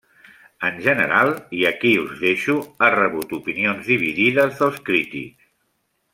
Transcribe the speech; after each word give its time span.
En 0.69 0.77
general, 0.85 1.33
i 1.57 1.59
aquí 1.71 1.91
us 2.05 2.15
deixo 2.23 2.55
ha 2.81 2.89
rebut 2.95 3.37
opinions 3.41 3.93
dividides 3.93 4.57
dels 4.63 4.81
crítics. 4.89 5.49